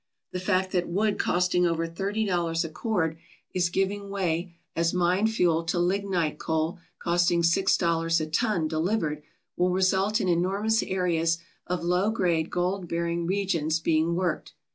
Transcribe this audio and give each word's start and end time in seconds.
The 0.31 0.39
fact 0.39 0.71
that 0.71 0.87
wood 0.89 1.19
costing 1.19 1.67
over 1.67 1.85
thirty 1.85 2.25
dollars 2.25 2.65
a 2.65 2.69
cord 2.69 3.17
is 3.53 3.69
giving 3.69 4.09
way 4.09 4.55
as 4.75 4.95
mine 4.95 5.27
fuel 5.27 5.63
to 5.65 5.77
lignite 5.79 6.39
coal 6.39 6.79
costing 6.97 7.43
six 7.43 7.77
dollars 7.77 8.19
a 8.19 8.25
ton, 8.25 8.67
delivered, 8.67 9.21
will 9.55 9.69
result 9.69 10.19
in 10.19 10.27
enormous 10.27 10.81
areas 10.81 11.37
of 11.67 11.83
low 11.83 12.09
grade 12.09 12.49
gold 12.49 12.87
bearing 12.87 13.27
regions 13.27 13.79
being 13.79 14.15
worked. 14.15 14.55